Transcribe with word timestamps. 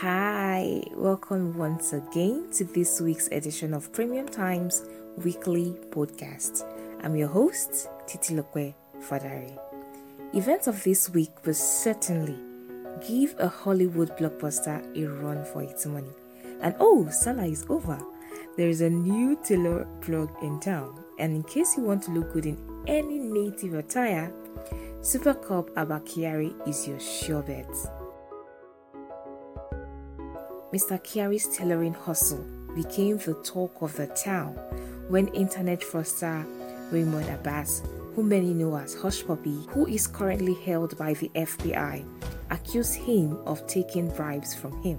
Hi, 0.00 0.82
welcome 0.96 1.56
once 1.56 1.92
again 1.92 2.50
to 2.54 2.64
this 2.64 3.00
week's 3.00 3.28
edition 3.28 3.72
of 3.72 3.92
Premium 3.92 4.28
Times 4.28 4.84
Weekly 5.18 5.76
Podcast. 5.90 6.64
I'm 7.04 7.14
your 7.14 7.28
host, 7.28 7.86
Titi 8.04 8.34
Lope 8.34 8.74
Fadari. 8.98 9.56
Events 10.34 10.66
of 10.66 10.82
this 10.82 11.10
week 11.10 11.30
will 11.46 11.54
certainly 11.54 12.36
give 13.06 13.36
a 13.38 13.46
Hollywood 13.46 14.16
blockbuster 14.18 14.82
a 15.00 15.06
run 15.22 15.44
for 15.44 15.62
its 15.62 15.86
money. 15.86 16.10
And 16.60 16.74
oh, 16.80 17.08
Salah 17.10 17.46
is 17.46 17.64
over. 17.68 18.04
There 18.56 18.68
is 18.68 18.80
a 18.80 18.90
new 18.90 19.38
tailor 19.44 19.86
plug 20.00 20.28
in 20.42 20.58
town, 20.58 21.04
and 21.20 21.36
in 21.36 21.44
case 21.44 21.76
you 21.76 21.84
want 21.84 22.02
to 22.02 22.10
look 22.10 22.32
good 22.32 22.46
in 22.46 22.58
any 22.88 23.20
native 23.20 23.74
attire, 23.74 24.32
Supercop 25.02 25.70
Abba 25.76 26.00
Kyari 26.00 26.52
is 26.66 26.88
your 26.88 26.98
sure 26.98 27.42
bet. 27.42 27.68
Mr. 30.74 31.00
Kyari's 31.00 31.56
tailoring 31.56 31.94
hustle 31.94 32.44
became 32.74 33.16
the 33.18 33.34
talk 33.44 33.80
of 33.80 33.94
the 33.94 34.08
town 34.08 34.54
when 35.06 35.28
internet 35.28 35.80
fraudster 35.82 36.44
Ramon 36.90 37.22
Abbas, 37.28 37.84
who 38.16 38.24
many 38.24 38.52
know 38.52 38.76
as 38.76 38.96
Hushpuppi, 38.96 39.68
who 39.68 39.86
is 39.86 40.08
currently 40.08 40.54
held 40.66 40.98
by 40.98 41.14
the 41.14 41.28
FBI, 41.36 42.04
accused 42.50 42.96
him 42.96 43.38
of 43.46 43.64
taking 43.68 44.08
bribes 44.16 44.52
from 44.52 44.82
him. 44.82 44.98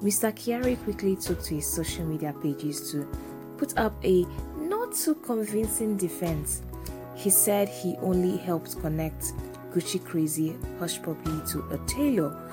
Mr. 0.00 0.32
Kyari 0.32 0.80
quickly 0.84 1.16
took 1.16 1.42
to 1.42 1.56
his 1.56 1.66
social 1.66 2.04
media 2.04 2.32
pages 2.40 2.92
to 2.92 3.02
put 3.56 3.76
up 3.76 3.96
a 4.04 4.24
not 4.58 4.94
too 4.94 5.16
convincing 5.16 5.96
defense. 5.96 6.62
He 7.16 7.30
said 7.30 7.68
he 7.68 7.96
only 7.96 8.36
helped 8.36 8.80
connect 8.80 9.32
Gucci 9.72 10.04
Crazy 10.04 10.56
Hushpuppi 10.78 11.50
to 11.50 11.64
a 11.74 11.78
tailor 11.88 12.48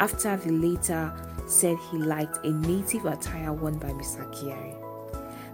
after 0.00 0.36
the 0.36 0.52
later 0.52 1.12
said 1.46 1.76
he 1.90 1.98
liked 1.98 2.44
a 2.44 2.50
native 2.50 3.06
attire 3.06 3.52
worn 3.52 3.78
by 3.78 3.90
Mr. 3.90 4.24
Kyari. 4.32 4.76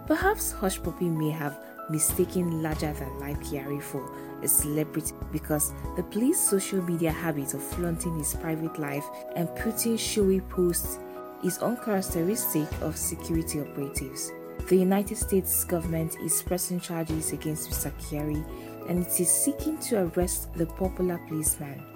Perhaps 0.07 0.53
Hushpuppi 0.53 1.11
may 1.11 1.31
have 1.31 1.59
mistaken 1.89 2.63
larger 2.63 2.93
than 2.93 3.19
life 3.19 3.39
Kyari 3.41 3.81
for 3.81 4.11
a 4.43 4.49
celebrity 4.49 5.15
because 5.33 5.73
the 5.97 6.03
police 6.03 6.39
social 6.39 6.83
media 6.83 7.11
habit 7.11 7.55
of 7.55 7.63
flaunting 7.63 8.19
his 8.19 8.35
private 8.35 8.79
life 8.79 9.05
and 9.37 9.55
putting 9.57 9.97
showy 9.97 10.41
posts 10.41 10.99
is 11.43 11.59
uncharacteristic 11.59 12.69
of 12.81 12.97
security 12.97 13.61
operatives. 13.61 14.33
The 14.69 14.77
United 14.77 15.17
States 15.17 15.65
government 15.65 16.17
is 16.23 16.43
pressing 16.43 16.81
charges 16.81 17.33
against 17.33 17.71
Mr. 17.71 17.93
Kyari 18.01 18.45
and 18.89 19.07
it 19.07 19.21
is 19.21 19.31
seeking 19.31 19.79
to 19.79 20.11
arrest 20.17 20.53
the 20.55 20.67
popular 20.67 21.19
policeman. 21.29 21.94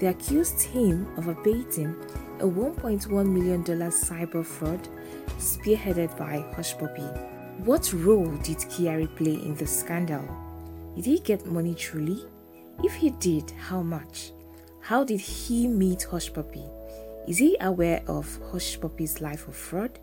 They 0.00 0.06
accused 0.06 0.62
him 0.62 1.06
of 1.18 1.28
abating 1.28 1.94
a 2.38 2.44
$1.1 2.44 3.26
million 3.26 3.62
cyber 3.62 4.44
fraud 4.44 4.88
spearheaded 5.38 6.16
by 6.16 6.42
Hushpuppi. 6.56 7.06
What 7.66 7.92
role 7.92 8.34
did 8.38 8.56
Kyari 8.56 9.14
play 9.14 9.34
in 9.34 9.54
the 9.56 9.66
scandal? 9.66 10.24
Did 10.96 11.04
he 11.04 11.18
get 11.20 11.44
money 11.44 11.74
truly? 11.74 12.24
If 12.82 12.94
he 12.94 13.10
did, 13.10 13.50
how 13.50 13.82
much? 13.82 14.32
How 14.80 15.04
did 15.04 15.20
he 15.20 15.68
meet 15.68 16.06
Hushpuppi? 16.10 16.66
Is 17.28 17.36
he 17.36 17.58
aware 17.60 18.02
of 18.06 18.26
Hushpuppi's 18.50 19.20
life 19.20 19.48
of 19.48 19.54
fraud? 19.54 19.98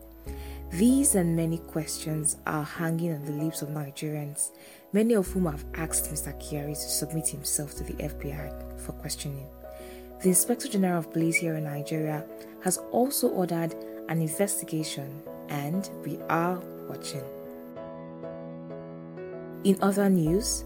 These 0.70 1.16
and 1.16 1.34
many 1.34 1.58
questions 1.58 2.36
are 2.46 2.62
hanging 2.62 3.14
on 3.14 3.24
the 3.24 3.32
lips 3.32 3.62
of 3.62 3.70
Nigerians, 3.70 4.52
many 4.92 5.14
of 5.14 5.26
whom 5.26 5.46
have 5.46 5.64
asked 5.74 6.12
Mr. 6.12 6.32
Kyari 6.40 6.74
to 6.74 6.88
submit 6.88 7.26
himself 7.26 7.74
to 7.76 7.82
the 7.82 7.94
FBI 7.94 8.78
for 8.78 8.92
questioning. 8.92 9.48
The 10.20 10.30
Inspector 10.30 10.66
General 10.68 10.98
of 10.98 11.12
Police 11.12 11.36
here 11.36 11.54
in 11.54 11.62
Nigeria 11.62 12.26
has 12.64 12.78
also 12.90 13.28
ordered 13.28 13.76
an 14.08 14.20
investigation, 14.20 15.22
and 15.48 15.88
we 16.04 16.18
are 16.28 16.60
watching. 16.88 17.22
In 19.62 19.78
other 19.80 20.10
news, 20.10 20.64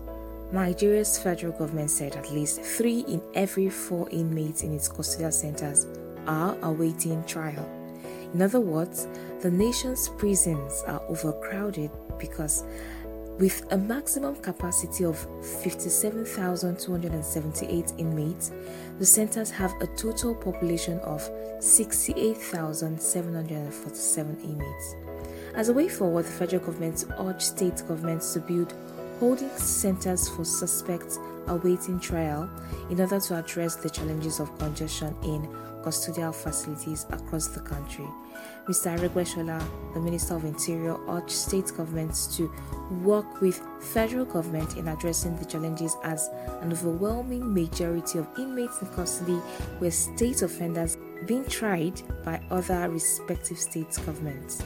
Nigeria's 0.53 1.19
federal 1.19 1.53
government 1.53 1.91
said 1.91 2.17
at 2.17 2.33
least 2.33 2.63
three 2.63 3.01
in 3.01 3.21
every 3.35 3.69
four 3.69 4.09
inmates 4.09 4.63
in 4.63 4.73
its 4.73 4.89
custodial 4.89 5.31
centers 5.31 5.87
are 6.27 6.57
awaiting 6.63 7.23
trial. 7.25 7.69
In 8.33 8.41
other 8.41 8.61
words, 8.61 9.07
the 9.41 9.51
nation's 9.51 10.09
prisons 10.09 10.83
are 10.87 11.03
overcrowded 11.09 11.91
because 12.19 12.65
with 13.39 13.65
a 13.73 13.79
maximum 13.79 14.37
capacity 14.37 15.05
of 15.05 15.27
57,278 15.63 17.93
inmates, 17.99 18.53
the 18.99 19.07
centers 19.07 19.51
have 19.51 19.73
a 19.81 19.87
total 19.97 20.35
population 20.35 20.99
of 21.01 21.29
68,747 21.61 24.37
inmates. 24.45 24.95
As 25.55 25.69
a 25.69 25.73
way 25.73 25.89
forward, 25.89 26.25
the 26.25 26.31
federal 26.31 26.65
government 26.65 27.05
urged 27.19 27.43
state 27.43 27.83
governments 27.87 28.33
to 28.33 28.41
build 28.41 28.75
holding 29.19 29.51
centers 29.51 30.29
for 30.29 30.45
suspects 30.45 31.19
awaiting 31.47 32.01
trial 32.01 32.51
in 32.91 33.01
order 33.01 33.21
to 33.21 33.39
address 33.39 33.77
the 33.77 33.91
challenges 33.91 34.41
of 34.41 34.59
congestion 34.59 35.15
in 35.23 35.49
custodial 35.83 36.35
facilities 36.35 37.07
across 37.11 37.49
the 37.49 37.61
country. 37.61 38.07
Mr. 38.67 38.97
Aregbesola, 38.97 39.63
the 39.95 40.01
Minister 40.01 40.35
of 40.35 40.45
Interior, 40.45 40.97
urged 41.09 41.31
state 41.31 41.73
governments 41.77 42.37
to 42.37 42.53
work 43.03 43.41
with 43.41 43.61
federal 43.81 44.25
government 44.25 44.77
in 44.77 44.89
addressing 44.89 45.37
the 45.37 45.45
challenges 45.45 45.97
as 46.05 46.29
an 46.61 46.73
overwhelming 46.73 47.53
majority 47.53 48.19
of 48.19 48.29
inmates 48.39 48.81
in 48.81 48.89
custody 48.89 49.41
were 49.81 49.91
state 49.91 50.43
offenders 50.43 50.97
being 51.27 51.45
tried 51.47 52.01
by 52.25 52.41
other 52.51 52.89
respective 52.89 53.59
state 53.59 53.99
governments. 54.07 54.63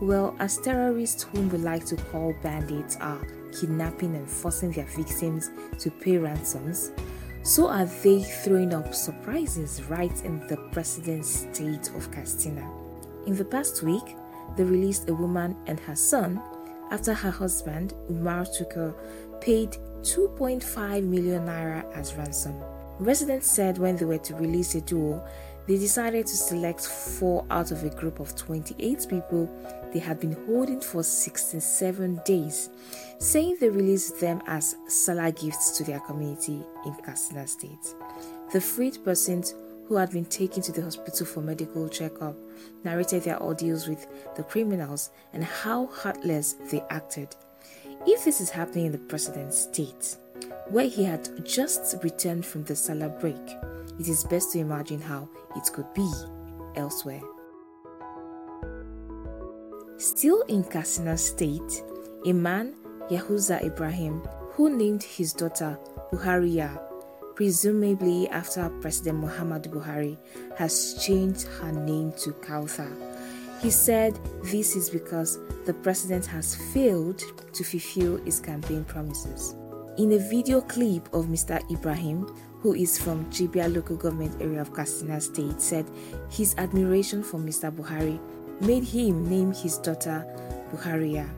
Well, 0.00 0.34
as 0.38 0.56
terrorists 0.56 1.24
whom 1.24 1.50
we 1.50 1.58
like 1.58 1.84
to 1.86 1.96
call 1.96 2.34
bandits 2.42 2.96
are 2.96 3.20
kidnapping 3.52 4.14
and 4.16 4.28
forcing 4.28 4.72
their 4.72 4.86
victims 4.86 5.50
to 5.78 5.90
pay 5.90 6.16
ransoms, 6.16 6.92
so 7.50 7.66
are 7.66 7.86
they 8.04 8.22
throwing 8.22 8.72
up 8.72 8.94
surprises 8.94 9.82
right 9.88 10.24
in 10.24 10.38
the 10.46 10.56
president's 10.70 11.40
state 11.52 11.90
of 11.96 12.08
Katsina. 12.12 12.64
In 13.26 13.34
the 13.34 13.44
past 13.44 13.82
week, 13.82 14.14
they 14.56 14.62
released 14.62 15.08
a 15.08 15.14
woman 15.14 15.56
and 15.66 15.80
her 15.80 15.96
son 15.96 16.40
after 16.92 17.12
her 17.12 17.32
husband, 17.32 17.94
Umar 18.08 18.44
Tukur, 18.44 18.94
paid 19.40 19.70
2.5 20.02 21.02
million 21.02 21.44
naira 21.46 21.84
as 21.92 22.14
ransom. 22.14 22.54
Residents 23.00 23.50
said 23.50 23.78
when 23.78 23.96
they 23.96 24.04
were 24.04 24.18
to 24.18 24.36
release 24.36 24.76
a 24.76 24.80
duo, 24.82 25.20
they 25.66 25.76
decided 25.76 26.28
to 26.28 26.36
select 26.36 26.86
four 26.86 27.44
out 27.50 27.72
of 27.72 27.82
a 27.82 27.90
group 27.90 28.20
of 28.20 28.36
28 28.36 29.06
people 29.10 29.48
they 29.92 29.98
had 29.98 30.20
been 30.20 30.36
holding 30.46 30.80
for 30.80 31.02
67 31.02 32.20
days, 32.24 32.70
saying 33.18 33.56
they 33.60 33.68
released 33.68 34.20
them 34.20 34.42
as 34.46 34.76
Salah 34.86 35.32
gifts 35.32 35.76
to 35.78 35.84
their 35.84 36.00
community 36.00 36.62
in 36.86 36.94
Katsina 37.04 37.46
State. 37.46 37.94
The 38.52 38.60
freed 38.60 38.98
persons 39.04 39.54
who 39.86 39.96
had 39.96 40.10
been 40.12 40.24
taken 40.24 40.62
to 40.62 40.72
the 40.72 40.82
hospital 40.82 41.26
for 41.26 41.40
medical 41.40 41.88
checkup 41.88 42.36
narrated 42.84 43.24
their 43.24 43.42
ordeals 43.42 43.88
with 43.88 44.06
the 44.36 44.42
criminals 44.44 45.10
and 45.32 45.42
how 45.42 45.86
heartless 45.86 46.54
they 46.70 46.80
acted. 46.90 47.34
If 48.06 48.24
this 48.24 48.40
is 48.40 48.50
happening 48.50 48.86
in 48.86 48.92
the 48.92 48.98
president's 48.98 49.58
state, 49.58 50.16
where 50.68 50.86
he 50.86 51.04
had 51.04 51.44
just 51.44 51.96
returned 52.02 52.46
from 52.46 52.64
the 52.64 52.76
Salah 52.76 53.08
break, 53.08 53.34
it 53.98 54.08
is 54.08 54.24
best 54.24 54.52
to 54.52 54.60
imagine 54.60 55.00
how 55.00 55.28
it 55.56 55.70
could 55.72 55.92
be 55.92 56.10
elsewhere. 56.76 57.20
Still 60.00 60.40
in 60.48 60.64
Katsina 60.64 61.14
State, 61.18 61.84
a 62.24 62.32
man, 62.32 62.74
Yahuza 63.10 63.62
Ibrahim, 63.62 64.22
who 64.52 64.74
named 64.74 65.02
his 65.02 65.34
daughter 65.34 65.78
Buhariya, 66.10 66.80
presumably 67.34 68.26
after 68.30 68.70
President 68.80 69.18
Muhammad 69.18 69.64
Buhari, 69.64 70.16
has 70.56 70.94
changed 71.04 71.42
her 71.60 71.70
name 71.70 72.12
to 72.12 72.30
Kauthar. 72.32 72.90
He 73.60 73.68
said 73.68 74.18
this 74.42 74.74
is 74.74 74.88
because 74.88 75.38
the 75.66 75.74
president 75.74 76.24
has 76.24 76.54
failed 76.72 77.18
to 77.52 77.62
fulfill 77.62 78.16
his 78.24 78.40
campaign 78.40 78.84
promises. 78.84 79.54
In 79.98 80.12
a 80.12 80.18
video 80.30 80.62
clip 80.62 81.12
of 81.12 81.26
Mr. 81.26 81.60
Ibrahim, 81.70 82.24
who 82.60 82.72
is 82.72 82.96
from 82.96 83.26
Jibia 83.26 83.70
local 83.74 83.96
government 83.96 84.40
area 84.40 84.62
of 84.62 84.72
Katsina 84.72 85.20
State, 85.20 85.60
said 85.60 85.84
his 86.30 86.54
admiration 86.56 87.22
for 87.22 87.38
Mr. 87.38 87.70
Buhari 87.70 88.18
made 88.60 88.84
him 88.84 89.28
name 89.28 89.52
his 89.52 89.78
daughter 89.78 90.24
Buhariya. 90.72 91.28